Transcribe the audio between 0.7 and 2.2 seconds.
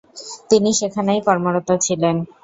সেখানেই কর্মরত ছিলেন।